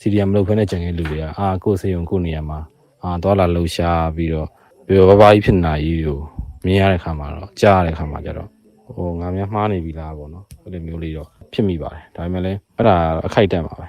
[0.00, 2.60] CDM မလုပ်ဖ ೇನೆ ကြံခဲ့လူတွေကအာကိုယ်စေယုံကိုယ်နေရာမှာ
[3.02, 4.48] အာသွားလာလှူရှားပြီးတော့
[4.86, 6.18] ပြေပပကြီးဖြစ်နေတာကြီးကို
[6.64, 8.48] မြင်ရတဲ့ခါမှာတော့ကြားရတဲ့ခါမှာကျတော့
[8.94, 12.96] ဟိုငါများမှားနေပြီလားပေါ့နော်အဲ့လိုမျိုးလေးတော့ဖြစ်မိပါတယ်ဒါပေမဲ့လည်းအဲ့ဒါ
[13.26, 13.86] အခိုက်အတန့်ပါပဲ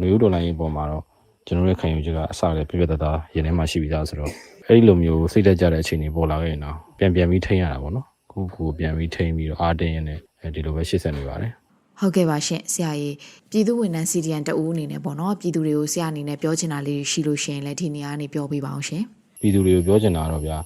[0.00, 1.04] လူယူတော်လိုင်းရေးပေါ်မှာတော့
[1.46, 4.30] ကျွန်တော်ရဲ့ခံယူချက်ကအစလည်းပြပြတသားရင်ထဲမှာရှိပြီးသားဆိုတော့
[4.66, 11.52] အဲ့ဒီလိုမျိုးစိတ်သက်ကြတဲ့အချိန်တွေပေါ်လာခဲ့ရင်တော့ပြန်ပြန်ပြီးထိန်းရတာပေါ့နော်ကိုကိုပြန်ပြီးထိန်းပြီးတော့အားတင်းရင်းနဲ့အဲဒီလိုပဲရှေ့ဆက်နေပါတယ်
[12.00, 13.16] ဟုတ်ကဲ့ပါရှင်ဆရာကြီး
[13.50, 19.02] ပြည်သူဝန်ထမ်း CDN တအူးအနေနဲ့ပေါ့နော်ပြည်သူတွေကိုဆရာအနေနဲ့ပြောချင်တာလေးရှိလို့ရှိရင်လည်းဒီနေရာကနေပြောပြပါအောင်ရှင်
[19.40, 20.58] ပြည်သူတွေကိုပြောချင်တာတော့ဗျာ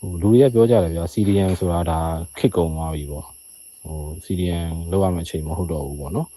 [0.00, 1.98] ဟိုလူတွေကပြောကြတယ်ဗျာ CDN ဆိုတာဒါ
[2.38, 3.24] ခစ်ကုံသွားပြီပေါ့
[3.84, 6.28] ဟို CDN လောက်ရမယ့်အချိန်မဟုတ်တော့ဘူးပေါ့နော်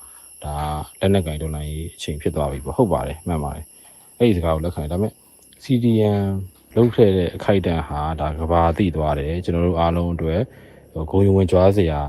[0.44, 0.56] ဒါ
[1.00, 3.66] လက်နက်ကင်ဒေါ်လာကြီးအချိန်ဖြစ်သွားပြီပေါ့ဟုတ်ပါတယ်မှန်ပါတယ်
[4.20, 5.14] အဲ့ဒီစကားကိုလက်ခံတယ်ဒါပေမဲ့
[5.64, 6.24] CDN
[6.76, 10.42] လောက်ခဲ့တဲ့အခိုက်အတန့်ဟာဒါကဘာသိသွားတယ်ကျွန်တော်တို့အားလုံးအတွက်
[10.94, 12.00] ဟိုဂုံယုံဝင်ကြွားစရာ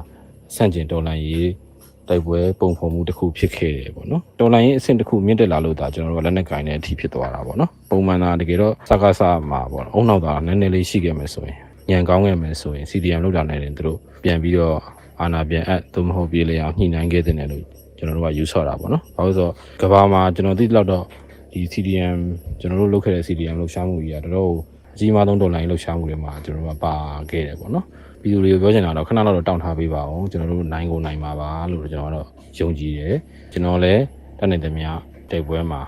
[0.54, 1.50] ဆန့်ကျင်ဒေါ်လာကြီး
[2.08, 11.58] တိုက်ပွဲပုံဖော်မှုတစ်ခုဖြစ်ခဲ့တယ်ပေါ့နော်တော်လိုင်းရင်အဆင့်တစ်ခုမြင့်တက်လာလို့ဒါကျွန်တော်တို့ကလက်နက်ကင်တဲ့အထိဖြစ်သွားတာပေါ့နော်ပုံမှန်သာတကယ်တော့စကားစမှာပေါ့နော်အုံနောက်သာနည်းနည်းလေးရှိခဲ့မယ်ဆိုရင်
[11.90, 14.76] ညံကောင်းခဲ့မယ်ဆိုရင် CDM လောက်တာနိုင်တယ်သူတို့ပြန်ပြီးတော့
[15.20, 17.64] အာနာပြန်အပ်သို့မဟုတ်ပြေးလေအောင်ညှိနှိုင်းခဲ့တဲ့တယ်လို့
[17.98, 21.04] ကျွန်တော်တို့ကယူဆတာပေါ့နော်ဘာလို့ဆိုတော့ကဘာမှာကျွန်တော်သိလောက်တော့
[21.56, 22.18] ဒီ CDM
[22.60, 24.52] ကျွန်တော်တို့လုပ်ခဲ့တဲ့ CDM လှုပ်ရှားမှုကြီးကတော်တော်
[24.94, 26.94] အကြီးမားဆုံးဒေါ်လာလှုပ်ရှားမှုတွေမှာကျွန်တော်တို့ကပါ
[27.30, 27.84] ခဲ့တယ်ပေါ့နော်
[28.22, 32.26] ပြည်သူတွေကိုပြောချင်တာတော့ခဏတော့တောင်းထားပေးပါအောင်ကျွန်တော်တို့နိုင်ကိုနိုင်ပါပါလို့ကျွန်တော်ကတော့
[32.58, 33.16] ယုံကြည်တယ်
[33.52, 34.02] ကျွန်တော်လည်း
[34.38, 34.88] တတ်နိုင်သမျှ
[35.30, 35.80] တိုက်ပွဲမှာ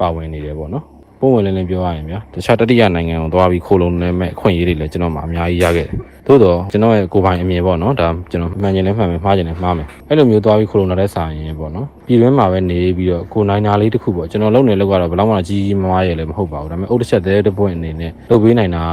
[0.00, 0.84] ပါဝင်နေတယ်ပေါ့နော်
[1.20, 5.96] ပုံဝင်လင်းလင်းပြောရရင်ဗျာတခြားတတိယနိုင်ငံကိုသွားပြီးခိုးလုံနေမဲ့အခွင့်အရေးတွေလည်းကျွန်တော်မှအများကြီးရခဲ့တယ်
[6.26, 18.84] သို့တော့ကျွန်တော်ရဲ့ကိုယ်ပိုင်အမြင်ပေါ့နော်ဒါကျွန်တော်မှန်ကျင်လည်းမှန်မယ်မှားကျင်လည်းမှားမယ်အဲ့လိုမျိုးသွားပြီးခိုးလုံတဲ့စာရင်ပေါ့နော်ပြည်တွင်းမှာပဲနေပြီးတော့ကိုနိုင်နာလေးတစ်ခုပေါ့ကျွန်တော်လုပ်နေလောက်ကတော့ဘယ်တော့မှကြီးကြီးမားမားရလည်းမဟုတ်ပါဘူးဒါပေမဲ့အုတ်တစ်ချက်သေးတဲ့ပွင့်အနေနဲ့လုပ်ပေးနိုင်တာ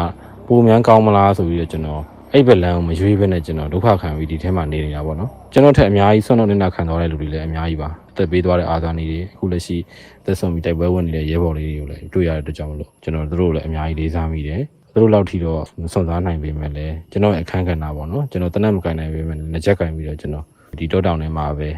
[0.48, 2.02] ပုံမှန်ကောင်းမလားဆိုပြီးတော့ကျွန်တော်
[2.34, 9.78] အဲ့ဘက်လမ်းကိုမရွေးဘဲနဲ့ကျွန်တော်ဒုက္ခခံပြီးဒီထဲမှာနေနေတာပေါ့နော်ကျွန်တော်ထက်အများကြီးဆွမ်းတော့နေတာခံသွားတဲ့လူတွေလည်းအများကြီးပါ တက်ပေးသွားတဲ့အာဇာနည်တွေအခုလက်ရှိ
[10.26, 14.62] သက်ဆုံးပြီးတိုက်ပွဲဝင်နေတဲ့ရဲဘော်လေးတွေကိုလည်းတွေ့ရတဲ့အတွက်ကြောင့်မလို့ကျွန်တော်တို့လည်းအများကြီးလေးစားမိတယ်
[14.94, 20.46] သသူတို့လောက်ထိတော့မစွန့်စားနိုင်ပေမဲ့လည်းကျွန်တော်ရဲ့အခန်းကဏ္ဍပေါ့နော်ကျွန်တော်တနက်မကင်နိုင်ပေမဲ့လည်းကြက်ကင်ပြီးတော့ကျွန်တော်
[20.78, 21.70] ဒီတောတောင်ထဲမှာပဲ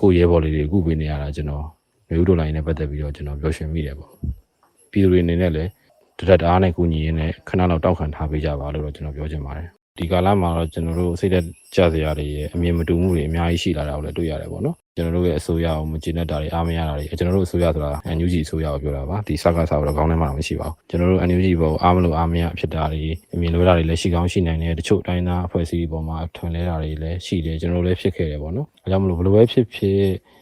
[0.00, 1.64] ကိုယ့်ရဲဘော်လေးတွေအခုပေးနေရတာကျွန်တော်
[2.08, 4.10] မျိုးတို့လိုင်းနဲ့ပတ်သက်ပြီးတော့ကျွန်တော်ပြောရှင်မိတယ်ပေါ့
[4.90, 5.70] ပြည်သူတွေအနေနဲ့လည်း
[6.18, 9.68] တရက်တအားနဲ့ကူညီရင်းနဲ့ခဏလောက်တောက်ခံထားပေးကြပါလို့တော့ကျွန်တော်ပြောချင်ပါတယ်
[9.98, 29.98] ဒီကာလမှာတော့ကျွန်တော်တို့စိတ်သက်ကြစရာတွေရဲ့အမြင်မတူမှုတွေအများကြီးရှိလာတာကိုလည်းတွေ့ရတယ်ပေါ့နော် ကျွန်တော်တို့ရဲ့အစိုးရအောင်မကျေနပ်တာတွေအားမရတာတွေကျွန်တော်တို့အစိုးရဆိုတာ NUG အစိုးရကိုပြောတာပါဒီစကားစားတော့ကောင်းနေမှာမရှိပါဘူးကျွန်တော်တို့ NUG ဘောအားမလို့အားမရဖြစ်တာတွေအမြင်လိုတာတွေလည်းရှိကောင်းရှိနိုင်တယ်တချို့တိုင်းသားအဖွဲ့အစည်းတွေပေါ်မှာထွန်လဲတာတွေလည်းရှိတယ်ကျွန်တော်တို့လည်းဖြစ်ခဲ့တယ်ပေါ့နော်အဲကြောင့်မလို့ဘယ်လိုပဲဖြစ်ဖြစ်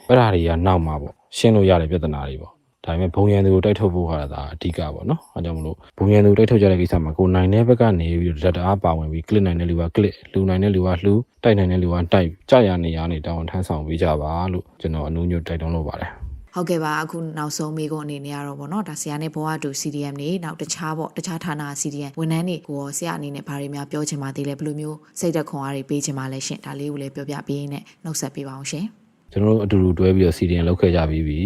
[0.09, 2.54] အဲ့ဒါတွေကနောက်မှာပေါ့ရှင်းလို့ရတဲ့ပြဿနာတွေပေါ့
[2.85, 11.15] ဒါပေမဲ့ဘုံရန်သူကိုတိုက်ထုတ်ဖို့ဟာဒါအဓိကပေါ့နော်အဲကြောင့်မလို့ဘုံရန်သူတိုက်ထုတ်ကြတဲ့ကိစ္စမှာကိုနိုင်တဲ့ဘက်ကနေပြီးတော့ဓာတ်အားပါဝင်ပြီး click နိုင်တဲ့လူက click လူနိုင်တဲ့လူကလှူ
[11.45, 16.13] တိုက်နိုင်တဲ့လူကတိုက်ကြရနေရနေတောင်းထမ်းဆောင်ပေးကြပါလို့ကျွန်တော်အနူးညွတ်တိုက်တွန်းလုပ်ပါတယ်
[16.57, 28.85] ဟုတ်ကဲ့ပါအခုနောက်ဆုံးမိကုန်းအနေနဲ့ကတော့ဗောနော်ဒါဆရာနဲ့ဘဝတူ CDM နေနောက်တခြားပေါ့တခြားဌာန CDM ဝန်ထမ်းတွေကိုရောဆရာအနေနဲ့ဘာတွေများပြောချင်ပါသေးလဲဘယ်လိုမျိုးစိတ်သက်ခွန်အားတွေပေးချင်ပါလဲရှင်ဒါလေးကိုလည်းပြောပြပေးရင်းနဲ့နှုတ်ဆက်ပေးပါအောင်ရှင်
[29.33, 31.41] ကျွန်တော်တို့အတူတူတွဲပြီးတော့ CDN လောက်ခဲ့ကြပြီးပြီ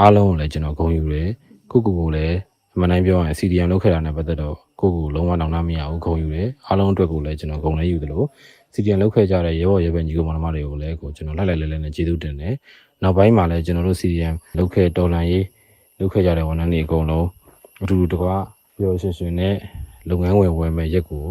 [0.00, 1.28] အားလုံးကိုလည်းကျွန်တော်ဂုဏ်ယူတယ်
[1.70, 2.36] ကိုကိုကိုလည်း
[2.74, 8.26] အမှန်တိုင်းပြောရရင် CDN လောက်ခဲ့တာနဲ့ပတ်သက်တော့ကိုကိုလုံးဝတောင်းတမရဘူးဂုဏ်ယူတယ်အားလုံးအတွက်ကိုလည်းကျွန်တော်ဂုဏ်လည်းယူတယ်လို့
[8.74, 12.54] CDN လောက်ခဲ့ကြတဲ့ရဲဘော်ရဲဘက်ညီကိုမောင်နှမတွေကိုလည်းကိုကျွန်တော်လှိုက်လိုက်လဲလဲနဲ့ကျေးဇူးတင်တယ်
[13.02, 15.44] နောက်ပိုင်းမှာလည်းကျွန်တော်တို့ CDN လောက်ခဲ့တော်လန်ရေး
[15.98, 17.26] လောက်ခဲ့ကြတဲ့ဝန်ထမ်းတွေအကုန်လုံး
[17.82, 18.36] အတူတူတကွာ
[18.76, 19.54] ပြောရှင်ရှင်နဲ့
[20.08, 21.24] လုပ်ငန်းဝင်ဝင်မဲ့ရက်ကို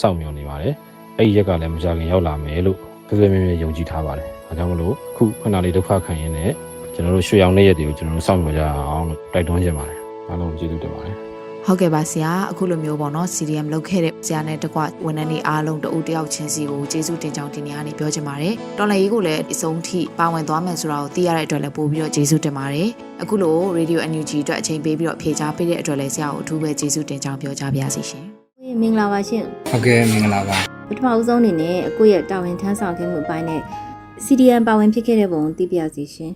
[0.00, 0.74] စောင့်မျှော်နေပါတယ်
[1.16, 6.50] အဲ့ဒီရက်ကလည်းမကြခင်ရောက်လာမယ်လို့ပြပြမြဲမြဲယုံကြည်ထားပါတယ်။ဒါကြောင့်မလို့ခုခဏလေးဒုက္ခခံရင်းနဲ့
[6.94, 11.16] ကျွန်တော်တို့ရွှေရောင်တဲ့ရက်တွေကိုကျွန်တော်တို့စောင့်မျှော်ကြအောင်လို့တိုက်တွန်းချင်ပါတယ်။အားလုံးကျေးဇူးတင်ပါတယ်။
[11.66, 22.88] ဟုတ်ကဲ့ပါဆရာအခုလိုမျိုးပေါ့နော် CDM လောက်ခဲ့တဲ့ဆရာနဲ့တကွဝန်ထမ်းတွေအားလုံးတအူတယောက်ချင်းစီကိုကျေးဇူးတင်ကြောင်းဒီနေ့ကနေပြောချင်ပါတယ်တော်လည်းကြီးကိုလည်းအဆုံးထိပါဝင်သွားမယ်ဆိုတာကိုသိရတဲ့အတွက်လည်းပို့ပြီးတော့ကျေးဇူးတင်ပါတယ်
[23.22, 28.24] အခုလို Radio NUG အတွက်အချိန်ပေးပြီးတော့ဖြေကြားပေးတဲ့အတွက်လည်းဆရာကိုအထူးပဲကျေးဇူးတင်ကြောင်းပြောကြားပါရစေရှင်
[28.58, 30.58] ကိုကြီးမင်္ဂလာပါရှင်ဟုတ်ကဲ့မင်္ဂလာပါ
[30.88, 33.60] ပထမဦးဆုံးအနေနဲ့အကိုရဲ့တာဝန်ထမ်းဆောင်ခဲ့မှုအပိုင်းနဲ့
[34.24, 36.32] CDN ပါဝင်ဖြစ်ခဲ့တဲ့ပုံကိုသိပြစီရှင်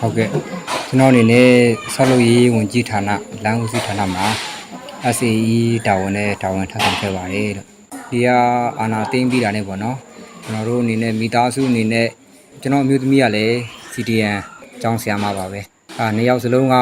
[0.00, 0.28] ဟုတ်ကဲ့
[0.88, 1.48] ကျွန်တော်အနေနဲ့
[1.94, 3.10] ဆောက်လုပ်ရေးဝန်ကြီးဌာန
[3.44, 4.24] လမ်းဦးစီးဌာနမှာ
[5.16, 7.66] SAE တာဝန်နဲ့တာဝန်ထမ်းဆောင်ခဲ့ပါတယ်လို့
[8.10, 8.28] ဒီက
[8.80, 9.96] အာနာသိမ့်ပြီးတာနဲ့ပေါ့နော်
[10.42, 12.08] ကျွန်တော်တို့အနေနဲ့မိသားစုအနေနဲ့
[12.60, 13.54] ကျွန်တော်အမျိုးသမီးကလည်း
[13.92, 14.36] CDN
[14.82, 15.60] ကျောင်းဆရာမပါပဲ
[15.98, 16.76] အာနှစ်ယောက်စလုံးက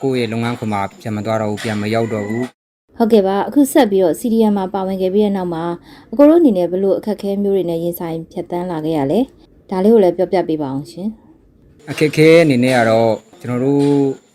[0.00, 2.46] ကိုယ့်ရဲ့လုပ်ငန်းခွင်မှာပြန်မသွားတော့ဘူးပြန်မရောက်တော့ဘူး
[2.98, 5.64] ဟုတ်ကဲ့ပါအခုဆက်ပြီးတော့ CDN မှာပါဝင်ခဲ့ပြီးတဲ့နောက်မှာ
[6.12, 9.20] အကိုတို့အနေနဲ့ဘယ်လိုအခက်အခဲမျိုးတွေနဲ့ရင်ဆိုင်ဖြတ်တန်းလာခဲ့ရလဲ
[9.70, 11.08] ဒါလေးကိုလည်းပြောပြပေးပါအောင်ရှင်
[11.90, 13.82] အခက်အခဲအနေနဲ့ကတော့ကျွန်တော်တို့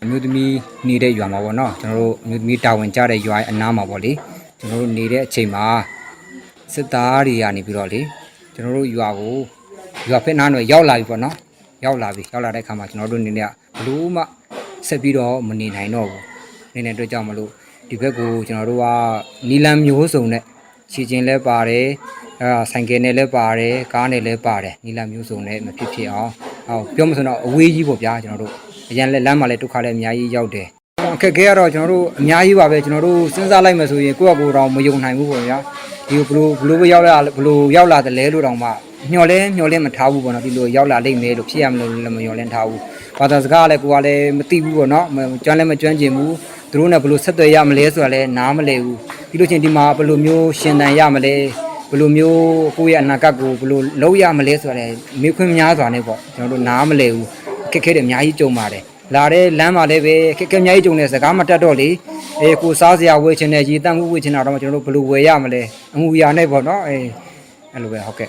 [0.02, 0.56] အမျိုးသမီး
[0.88, 4.12] နေတဲ့ရွာမှာပေါ့နော်ကျွန်တော်တို့အမျိုးသမီးတာဝန်ကျတဲ့ရွာရဲ့အနားမှာပေါ့လေ
[4.58, 5.66] ကျွန်တော်တို့နေတဲ့အချိန်မှာ
[6.74, 8.00] စစ်သားတွေကနေပြီးတော့လေ
[8.54, 9.36] ကျွန်တော်တို့ရွာကို
[10.10, 11.34] ရွာဖက်နားတော့ရောက်လာပြီပေါ့နော်
[11.84, 14.22] ရောက်လာပြီရောက်လာတဲ့အခါမှာကျွန်တော်တို့အနေနဲ့ကဘလို့မှ
[14.88, 16.22] ဆက်ပြီးတော့မနေနိုင်တော့ဘူး
[16.74, 17.50] နေနေတဲ့အတွက်ကြောင့်မလို့
[17.88, 18.84] ဒီဘက်ကိုကျွန်တော်တို့က
[19.48, 20.42] နီလန်မျိုးစုံနဲ့
[20.92, 21.86] ခြေချင်းလဲပါတယ်
[22.40, 26.32] အဲဒါဆိုင်ကယ်နဲ့လည်းပါတယ်ကားနဲ့လည်းပါတယ်နီလန်မျိုးစုံနဲ့မဖြစ်ဖြစ်အောင်
[26.68, 28.52] ဟုတ်ပြောမစတော့အဝေးကြီးပေါ့ဗျာကျွန်တော်တို့
[28.90, 30.66] အရင်လက်လမ်းမှာလည်းဒုက္ခလည်းအများကြီးရောက်တယ်
[31.14, 35.58] အခက်အခဲကတော့ကျွန်တော်တို့အများကြီးပါပဲကျွန်တော်တို့စဉ်းစားလိုက်မှဆိုရင်ကိုယ့်အကူတော့မယုံနိုင်ဘူးပေါ့ဗျာ
[36.08, 38.68] ဒီဘလို့ဘလို့ပဲရောက်လာဘလို့ရောက်လာတယ်လဲလို့တော့မှ
[39.12, 42.80] ညှော်လဲညှော်လဲမထားဘူးပေါ့နော်ဒီလိုရောက်လာလိမ့်မယ်လို့ဖြစ်ရမလို့လည်းမညှော်လဲထားဘူး
[43.18, 46.34] ဘာသာစကားကလည်းကိုကလည်းမသိဘူးပေါ့နော်မကျွမ်းလည်းမကျွမ်းကျင်ဘူး
[46.70, 48.98] သူတို့နဲ့ဘလို့ဆက်သွယ်ရမလဲဆိုတာလည်းနားမလည်ဘူး
[49.30, 51.34] ပြီးလို့ချင်းဒီမှာဘလို့မျိုးရှင်တန်ရမလဲ
[51.90, 52.38] ဘယ်လိုမျိုး
[52.76, 57.28] ကိုယ့်ရဲ့အနာဂတ်ကိုဘယ်လိုလုပ်ရမလဲဆိုတာလည်းမေးခွန်းများစွာနဲ့ပေါ့ကျွန်တော်တို့နားမလည်ဘူး
[57.66, 58.82] အခက်အခဲတွေအများကြီးကြုံပါတယ်
[59.14, 61.88] လာတဲ့လမ်းမှာလည်းပဲအခက်အခဲအများကြီးကြုံနေစကားမတက်တော့လေ
[62.40, 65.62] အေးကိုစားစရာဝယ်ချင်တယ်ရေတန့်မှုဝယ်ချင်တာတော့ကျွန်တော်တို့ဘယ်လိုဝယ်ရမလဲ
[65.94, 67.06] အမှုရာနဲ့ပေါ့နော်အေး
[67.72, 68.28] အဲ့လိုပဲဟုတ်ကဲ့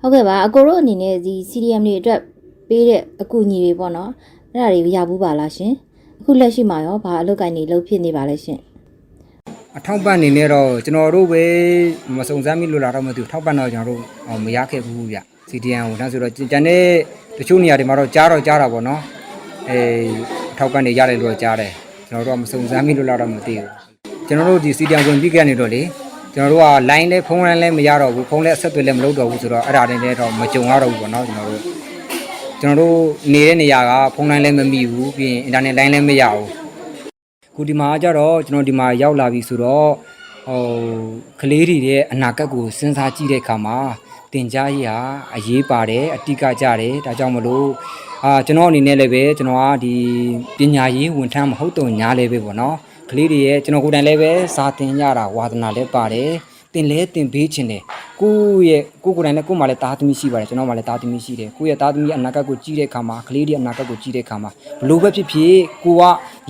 [0.00, 2.20] ဟုတ်ကဲ့ပါအကိုတို့အနေနဲ့ဒီ CDM တွေအတွက်
[2.68, 4.10] ပေးတဲ့အကူအညီတွေပေါ့နော်
[4.52, 5.72] အဲ့ဒါတွေရဘူးပါလားရှင်
[6.20, 8.58] အခုလက်ရှိမှာရောဘာအလုပ်ကိုင်းနေလုပ်ဖြစ်နေပါလဲရှင်
[9.76, 11.44] အထောက်ပံ့အနေနဲ့တော့ကျွန်တော်တို့ပဲ
[12.16, 15.18] မစုံစမ်းမိလို့လာတော့မသိဘူးထောက်ပံ့တော့ကျွန်တော်တို့အော်မရခဲ့ဘူးဗျ
[15.50, 16.82] CDN ကိုဒါဆိုတော့ကျန်တဲ့
[17.38, 19.00] တချို့နေရာတွေမှာတော့ကြားတော့ကြားတာပေါ့နော်
[19.68, 20.10] အေး
[20.52, 21.72] အထောက်ပံ့နေရတယ်လို့တော့ကြားတယ်
[22.08, 23.68] ကျွန်တော်တို့ကမစုံစမ်းမိလို့လာတော့မသိဘူး
[24.26, 25.82] ကျွန်တော်တို့ဒီ CDN ဝင်ပြီးကနေတော့လေ
[26.34, 31.62] ကျွန်တော်တို့က line လဲဖုန်း line လဲမရတော့ဘူးဖုန်းလဲအဆက်အသွယ်လဲမလုပ်တော့ဘူးဆိုတော့အဲ့ဒါတွေနဲ့တော့မကြုံရတော့ဘူးပေါ့နော်ကျွန်တော်တို့
[32.60, 32.96] ကျွန်တော်တို့
[33.32, 36.61] နေတဲ့နေရာကဖုန်း line လဲမမိဘူးပြီးရင် internet line လဲမရဘူး
[37.56, 39.90] ခုဒီမှာကြတော့ကျွန်တော်ဒီမှာရောက်လာပြီဆိုတော့
[40.48, 40.62] ဟို
[41.40, 43.78] ကလေးတွေရဲ့အနာဂတ်ကိုစဉ်းစားကြည့်တဲ့အခါမှာ
[44.32, 44.98] တင် जा ရေးဟာ
[45.34, 47.68] အရေးပါတယ်အတိကကြတယ်ဒါကြောင့်မလို့
[48.24, 49.94] အာကျွန်တော်အနေနဲ့လည်းပဲကျွန်တော်ကဒီ
[50.58, 52.76] ပညာရေးဝန်ထမ်းမဟုတ်တော့ညာလည်းပဲပေါ့နော်
[53.10, 56.30] ကလေးတွေရဲ့ကျွန်တော်ကိုယ်တိုင်လည်းပဲစာသင်ရတာဝါသနာလည်းပါတယ်
[56.74, 57.82] တင်လဲတင်ပေးခြင်းတယ်
[58.20, 65.54] ကိုယ့်ရဲ့ကိုယ်ကိုယ်တိုင်လည်းကိုယ်မှလည်းတားသမီးရှိပါတယ်ကျွန်တော်မှလည်းတားသမီးရှိတယ်ကိုယ့်ရဲ့တားသမီးအနာဂတ်ကိုကြည့်တဲ့အခါမှာကလေးတွေအနာဂတ်ကိုကြည့်တဲ့အခါမှာဘလို့ပဲဖြစ်ဖြစ်
[65.84, 66.02] ကိုက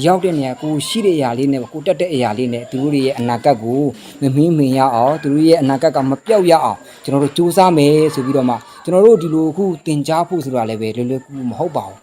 [0.06, 3.82] ရောက်တဲ့နေရာကိုရှိတဲ့အရာလေးနဲ့ကိုတက်တဲ့အရာလေးနဲ့သူတို့တွေရဲ့အနာဂတ်ကို
[4.20, 11.98] မမင်းမင်ရအောင်သူတို့ရဲ့အနာဂတ်ကမပြောက်ရအောင်ကျွန်တော်တို့စူးစမ်းမယ်ဆိုပြီးတော့မှကျွန်တော်တို့ဒီလိုအခုတင် जा ဖို့ဆိုတာလည်းပဲလွယ်လွယ်ကူကူမဟုတ်ပါဘူး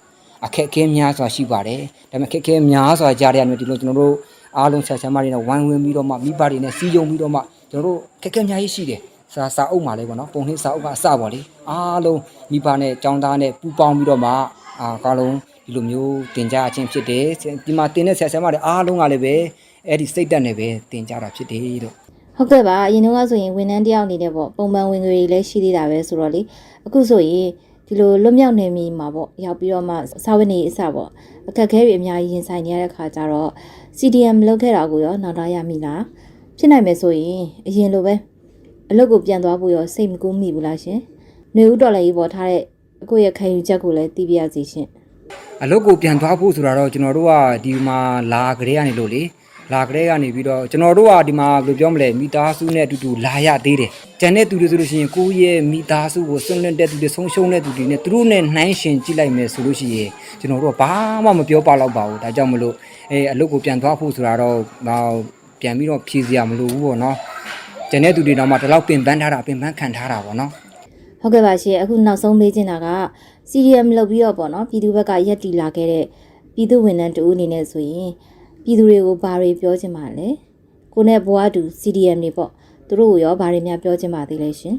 [0.46, 4.16] အခက်အခဲများစွာရှိပါတယ်ဒါပေမဲ့အခက်အခဲများစွာကြားရတဲ့ဒီလိုကျွန်တော်တို့
[4.58, 9.00] အားလုံးဆက်ဆံမတွေနဲ့ဝိုင်းဝန်းပြီးတော့မှမိဘတွေနဲ့စီးယုံပြီးတော့မှကျွန်တော်တို့အခက်အခဲအများကြီးရှိတယ်
[9.34, 12.20] စာစာအုပ်မှာလည်းပေါ့နော်ပုံနှိပ်စာအုပ်ကအစပါလေအားလုံး
[12.52, 14.32] မိဘနဲ့ចောင်းသားနဲ့ပူပေါင်းပြီးတော့မှ
[14.82, 15.36] အာကားလုံး
[15.66, 17.26] ဒီလိုမျိုးတင်ကြအချင်းဖြစ်တယ်
[17.66, 19.36] ဒီမှာတင်တဲ့ဆက်ဆံမတွေအားလုံးကလည်းပဲ
[19.88, 21.96] အဲ့ဒီစိတ်တက်နဲ့ပဲတင်ကြတာဖြစ်တယ်လို့
[22.38, 26.42] ဟုတ်ကဲ့ပါအရင်တော့ဆိုရင်ဝန်ထမ်းတယောက်အနေနဲ့ပေါ့ပုံမှန်ဝင်ငွေတွေလည်းရှိသေးတာပဲဆိုတော့လေ
[26.86, 27.50] အခုဆိုရင်
[27.88, 31.10] ဒီလိုလွတ်မြောက်နေမိမှာပေါ့ရောက်ပြီးတော့မှစာဝတ်နေအစပေါ့
[31.50, 33.52] အခက်အခဲတွေအများကြီးရင်ဆိုင်နေရတဲ့ခါကျတော့
[34.00, 36.02] CDM လောက်ခဲ့တာကိုရောနောက်တော့ရမိလား
[36.58, 38.14] ဖြစ်နိုင်မယ်ဆိုရင်အရင်လိုပဲ
[38.92, 41.00] အလုပ်ကိုပြန်သွားဖို့ရောစိတ်မကူးမိဘူးလားရှင်
[41.54, 42.64] ຫນွေဦးတော်လည်းကြီးပေါ်ထားတဲ့
[43.04, 44.88] အခုရဲ့ခံယူချက်ကိုလည်းသိပြရစီရှင်
[45.64, 47.34] အလုပ်ကိုပြန်သွားဖို့ဆိုတာတော့ကျွန်တော်တို့က
[47.64, 48.00] ဒီမှာ
[48.32, 49.22] လာကြတဲ့ကနေလို့လေ
[49.74, 60.92] လာကြတဲ့ကနေပြီးတော့ကျွန်တော်တို့ကဒီမှာဘယ်လိုပြောမလဲမိသားစုနဲ့အတူတူလာရသေးတယ်။ကျန်တဲ့သူတွေဆိုလို့ရှိရင်ကိုယ့်ရဲ့မိသားစုကိုဆွန့်လွတ်တဲ့သူတွေဆုံးရှုံးတဲ့သူတွေနဲ့သူတို့နဲ့နှိုင်းယှဉ်ကြည့်လိုက်မယ်ဆိုလို့ရှိရင်ကျွန်တော်တို့ကဘာ
[61.26, 62.74] မှမပြောပါတော့ပါဘူး။ဒါကြောင့်မလို့
[63.12, 64.56] အဲအလုပ်ကိုပြန်သွားဖို့ဆိုတာတော့
[64.88, 65.00] ဟော
[65.62, 67.16] ပြန်ပြီးတော့ဖြည့်စရာမလိုဘူးပေါ့နော်။
[67.90, 70.52] ကျန်တဲ့သူတွေတော့မှဒီလောက်ပင်ပန်းထားတာပင်ပန်းခံထားတာပေါ့နော်။
[71.22, 72.88] ဟုတ်ကဲ့ပါရှင်အခုနောက်ဆုံးမေးချင်တာက
[73.50, 76.06] CDM လုပ်ပြီးတော့ပေါ့နော်ပြည်သူဘက်ကရက်တီလာခဲ့တဲ့
[76.56, 78.12] ပြည်သူဝန်ထမ်းတူအနေနဲ့ဆိုရင်
[78.70, 80.28] ပြည်သူတွေကိုဘာတွေပြောချင်ပါလဲ
[80.94, 82.52] ကိုနဲ့ဘွားတူ CDM တွေပေါ့
[82.88, 84.76] သူတို့ကိုရောဘာတွေများပြောချင်ပါသေးလဲရှင်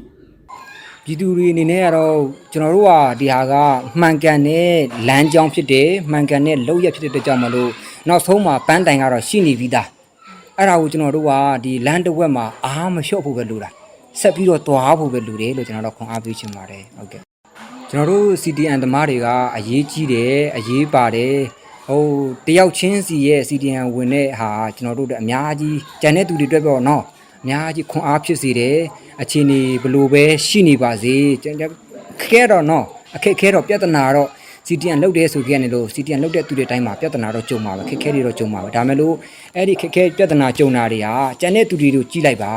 [1.03, 2.15] ပြည်သူတွေအနေနဲ့ကတော့
[2.51, 3.53] ကျွန်တော်တို့ကဒီဟာက
[3.99, 4.71] မှန်ကန်တဲ့
[5.07, 7.71] လမ်းကြောင်းဖြစ်တယ်မှန်ကန်တဲ့လုပ်ရက်ဖြစ်တဲ့အတွက်ကြောင့်မလို့
[8.07, 9.87] နောက်ဆုံးမှာပန်းတိုင်ကတော့ရှိနေပြီးသား
[10.57, 11.31] အဲ့ဒါကိုကျွန်တော်တို့က
[11.63, 13.69] ဒီလမ်းတစ်ဝက်မှာအားမလျှော့ဖို့ပဲလိုတာ
[14.19, 17.21] ဆက်ပြီးတော့သွားဖို့ပဲလိုတယ်လို့ကျွန်တော်တို့ခွန်အားပေးချင်ပါတယ်ဟုတ်ကဲ့
[17.89, 21.35] ကျွန်တော်တို့ CDN သမားတွေကအရေးကြီးတယ်အရေးပါတယ်
[21.91, 22.05] ဟို
[22.47, 27.03] တယောက်ချင်းစီရဲ့ CDN ဝင်တဲ့ဟာကျွန်တော်တို့တို့အများကြီးကြံတဲ့သူတွေအတွက်ပေါ့နော်
[27.43, 28.77] အများကြီးခွန်အားဖြစ်စေတယ်
[29.21, 31.71] အခြေအနေဘယ်လိုပဲရှိနေပါစေကျွန်တော်
[32.21, 34.29] ခဲတော့နော်အခက်ခဲတော့ပြဿနာတော့
[34.67, 39.15] CTN လောက်တယ်ဆိုကြနေလို့ CTN လောက်တဲ့သူတွေတိုင်းမှာပြဿနာတော့ကြုံမှာပဲခက်ခဲတွေတော့ကြုံမှာပဲဒါမဲ့လို့
[39.55, 42.53] အဲ့ဒီခက်ခဲပြဿနာကြုံတာတွေဟာကျန်တဲ့သူတွေကိုကြည့်လိုက်ပါ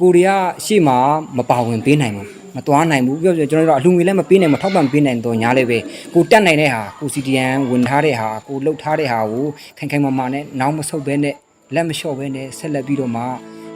[0.00, 0.98] ကိုရီးယားရှေ့မှာ
[1.36, 5.78] မပါဝင်ပေးနိုင်ဘူး မသွားနိုင်ဘူးပြောပြကျွန်တော်တို့အလူငွေလည်းမပေးနိုင်မထောက်ပံ့ပေးနိုင်တော့ညာလည်းပဲ
[6.14, 9.46] ကိုတက်နိုင်တဲ့ဟာကို CTN ဝင်ထားတဲ့ဟာကိုလှုပ်ထားတဲ့ဟာကို
[9.78, 11.34] ခိုင်ခိုင်မာမာနဲ့နောက်မဆုတ်ဘဲနဲ့
[11.74, 13.22] လက်မလျှော့ဘဲနဲ့ဆက်လက်ပြီးတော့မှ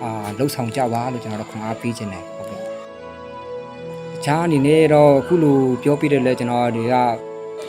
[0.03, 2.63] အာလှုပ်ဆောင်ကြပါလို့ကျွန်တော်တို့ခွန်အားပေးခြင်းတယ်ဟုတ်ကဲ့တ
[4.25, 6.95] ခြားအနေနဲ့တော့အခုလိုပြောပြတယ်လဲကျွန်တော်တွေက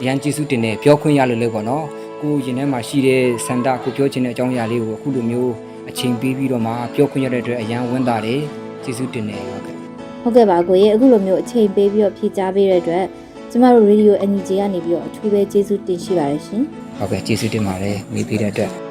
[0.06, 1.86] ရန်ကျေးဇူးတင်တယ်ပြောခွင့်ရလို့လဲပေါ့နော်
[2.22, 5.54] ကိုရင်ထဲမှာရှိတဲ့စန္ဒကိုပြောခြင်းတဲ့အကြောင်းအရာလေးကိုအခုလိုမျိုး
[5.90, 8.42] အချိန်ပေးပြီးတော့မှပြောခွင့်ရတဲ့အတွက်အရန်ဝမ်းသာတယ်
[8.84, 9.79] ကျေးဇူးတင်တယ်ဟုတ်ကဲ့
[10.22, 13.06] ဟုတ်ကဲ့ပါကိုရေအခုလိုမျိုးအချိန်ပေးပြီးတော့ဖြည့်ကြားပေးတဲ့အတွက်
[13.52, 16.64] ကျမတို့ Radio NUG ကနေပြီးတော့အထူးပဲကျေးဇူးတင်ရှိပါတယ်ရှင်
[16.98, 18.89] ဟုတ်ကဲ့ကျေးဇူးတင်ပါတယ်မိပေးတဲ့အတွက်